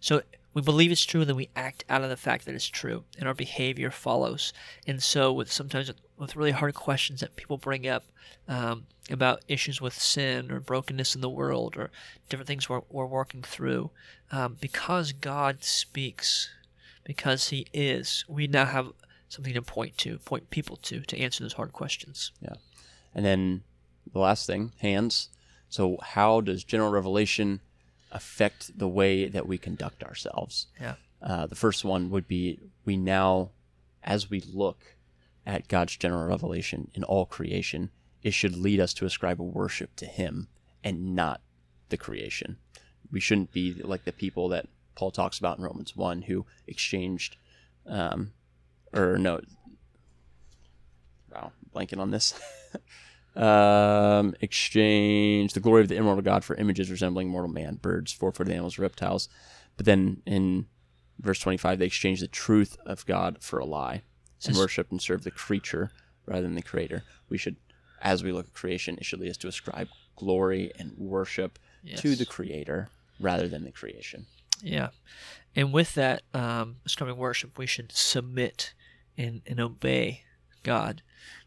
[0.00, 3.04] So we believe it's true, then we act out of the fact that it's true,
[3.18, 4.52] and our behavior follows.
[4.86, 8.04] And so, with sometimes with, with really hard questions that people bring up
[8.48, 11.90] um, about issues with sin or brokenness in the world or
[12.28, 13.90] different things we're, we're working through,
[14.32, 16.50] um, because God speaks,
[17.04, 18.92] because He is, we now have
[19.28, 22.32] something to point to, point people to, to answer those hard questions.
[22.42, 22.54] Yeah,
[23.14, 23.62] and then
[24.12, 25.28] the last thing, hands.
[25.68, 27.60] So, how does general revelation
[28.10, 30.66] affect the way that we conduct ourselves?
[30.80, 30.96] Yeah.
[31.22, 33.50] Uh, the first one would be we now,
[34.02, 34.96] as we look
[35.46, 37.90] at God's general revelation in all creation,
[38.22, 40.48] it should lead us to ascribe a worship to Him
[40.82, 41.40] and not
[41.88, 42.56] the creation.
[43.10, 47.36] We shouldn't be like the people that Paul talks about in Romans 1 who exchanged,
[47.86, 48.32] um,
[48.92, 49.40] or no,
[51.32, 52.34] wow, blanking on this.
[53.36, 58.32] um, exchange the glory of the immortal God for images resembling mortal man, birds, four
[58.32, 59.28] footed animals, reptiles.
[59.76, 60.66] But then in
[61.18, 64.02] verse 25, they exchange the truth of God for a lie
[64.44, 64.56] and Yes.
[64.58, 65.90] worship and serve the creature
[66.26, 67.02] rather than the creator.
[67.28, 67.56] We should,
[68.00, 71.58] as we look at creation, it should lead us to ascribe glory and worship
[71.96, 72.88] to the creator
[73.18, 74.26] rather than the creation.
[74.62, 74.88] Yeah.
[75.56, 78.74] And with that, um, ascribing worship, we should submit
[79.16, 80.22] and, and obey
[80.62, 81.02] God.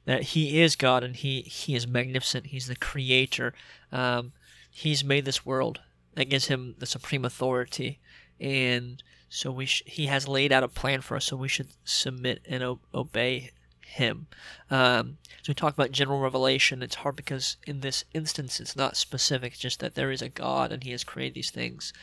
[0.05, 2.47] That He is God and He, he is magnificent.
[2.47, 3.53] He's the creator.
[3.91, 4.33] Um,
[4.69, 5.81] he's made this world.
[6.15, 7.99] That gives Him the supreme authority.
[8.39, 11.69] And so we sh- He has laid out a plan for us, so we should
[11.83, 14.27] submit and o- obey Him.
[14.69, 16.83] Um, so we talk about general revelation.
[16.83, 20.71] It's hard because in this instance, it's not specific, just that there is a God
[20.71, 21.93] and He has created these things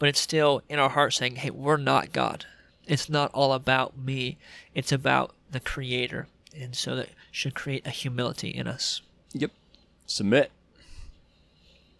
[0.00, 2.46] but it's still in our heart saying, hey, we're not God.
[2.86, 4.38] It's not all about me,
[4.74, 6.26] it's about the Creator.
[6.58, 9.02] And so that should create a humility in us.
[9.32, 9.50] Yep.
[10.06, 10.50] Submit.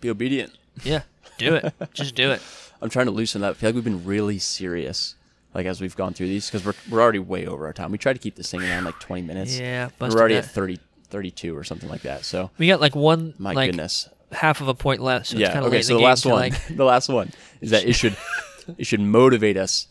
[0.01, 0.53] Be obedient.
[0.83, 1.03] Yeah,
[1.39, 1.73] do it.
[1.95, 2.41] Just do it.
[2.81, 3.51] I'm trying to loosen up.
[3.51, 5.15] I feel like we've been really serious,
[5.55, 7.93] like as we've gone through these, because we're we're already way over our time.
[7.93, 9.59] We tried to keep this thing around like 20 minutes.
[9.59, 10.45] Yeah, we're already that.
[10.45, 10.79] at 30,
[11.11, 12.25] 32 or something like that.
[12.25, 14.09] So We got like one, my like goodness.
[14.33, 15.27] half of a point left.
[15.27, 15.53] So yeah.
[15.53, 15.83] kind Okay.
[15.83, 18.17] So the the, last one, Like, the last one is that it should
[18.79, 19.87] it should motivate us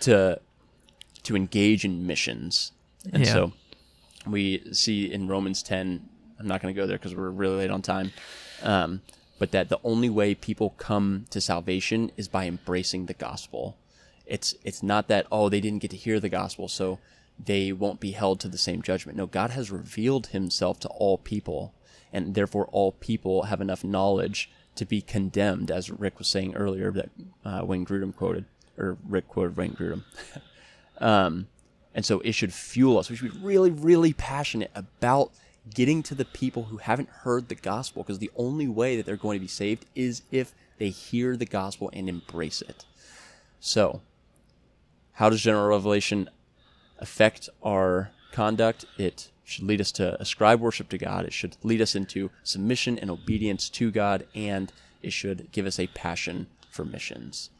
[0.00, 0.38] to
[1.22, 2.72] to engage in missions,
[3.12, 3.32] and Yeah.
[3.32, 3.52] so
[4.30, 6.08] we see in Romans 10.
[6.38, 8.12] I'm not going to go there because we're really late on time.
[8.62, 9.02] Um,
[9.38, 13.76] but that the only way people come to salvation is by embracing the gospel.
[14.26, 16.98] It's it's not that oh they didn't get to hear the gospel so
[17.42, 19.16] they won't be held to the same judgment.
[19.16, 21.72] No, God has revealed Himself to all people,
[22.12, 26.90] and therefore all people have enough knowledge to be condemned, as Rick was saying earlier
[26.92, 27.10] that
[27.44, 28.44] uh, Wayne Grudem quoted,
[28.76, 30.02] or Rick quoted Wayne Grudem.
[30.98, 31.46] um,
[31.94, 33.10] and so it should fuel us.
[33.10, 35.32] We should be really, really passionate about
[35.74, 39.16] getting to the people who haven't heard the gospel because the only way that they're
[39.16, 42.84] going to be saved is if they hear the gospel and embrace it.
[43.60, 44.00] So,
[45.14, 46.30] how does general revelation
[46.98, 48.84] affect our conduct?
[48.96, 51.24] It should lead us to ascribe worship to God.
[51.24, 54.72] It should lead us into submission and obedience to God, and
[55.02, 57.50] it should give us a passion for missions.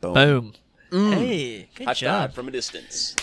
[0.00, 0.14] Boom.
[0.14, 0.52] boom.
[0.90, 1.14] Mm.
[1.14, 2.34] Hey, good High job.
[2.34, 3.16] from a distance.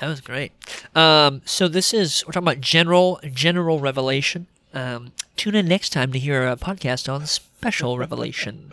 [0.00, 0.52] That was great.
[0.94, 4.46] Um, so this is we're talking about general general revelation.
[4.72, 8.70] Um, tune in next time to hear a podcast on special revelation.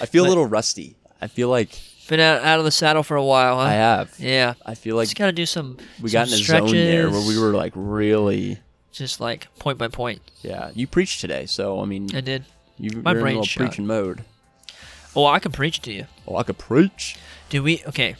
[0.00, 0.96] I feel a little rusty.
[1.20, 3.62] I feel like Been out, out of the saddle for a while, huh?
[3.62, 4.14] I have.
[4.18, 4.54] Yeah.
[4.64, 5.76] I feel like Just got to do some.
[6.00, 8.58] we some got in a zone there where we were like really.
[8.90, 10.22] just like point by point.
[10.42, 12.44] Yeah, you preached today, so I mean, I did.
[12.78, 14.24] you, my you're in a preaching mode.
[15.16, 16.06] Oh, I can preach to you.
[16.26, 17.16] Oh, I could preach.
[17.48, 17.82] Do we?
[17.86, 18.16] Okay.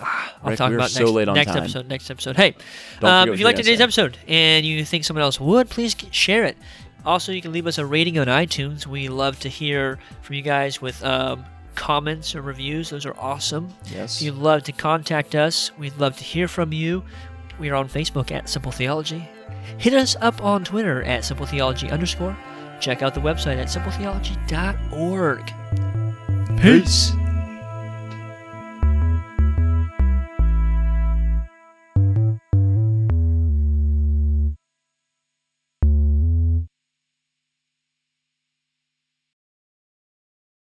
[0.00, 1.58] Ah, I'll Rick, talk we about so next, late on next time.
[1.58, 1.88] episode.
[1.88, 2.36] Next episode.
[2.36, 2.54] Hey,
[3.02, 6.56] um, if you liked today's episode and you think someone else would, please share it.
[7.04, 8.86] Also, you can leave us a rating on iTunes.
[8.86, 11.44] We love to hear from you guys with um,
[11.74, 12.90] comments or reviews.
[12.90, 13.72] Those are awesome.
[13.90, 14.16] Yes.
[14.16, 17.02] If you'd love to contact us, we'd love to hear from you.
[17.58, 19.28] We are on Facebook at Simple Theology.
[19.78, 22.36] Hit us up on Twitter at Simple Theology underscore.
[22.80, 25.52] Check out the website at simpletheology.org.
[26.60, 27.12] Peace.